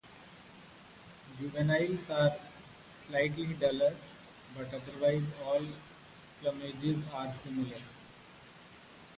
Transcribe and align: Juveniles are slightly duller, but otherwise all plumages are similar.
Juveniles 1.37 2.09
are 2.09 2.35
slightly 3.07 3.53
duller, 3.53 3.95
but 4.57 4.65
otherwise 4.73 5.21
all 5.45 5.61
plumages 6.41 7.03
are 7.13 7.31
similar. 7.31 7.77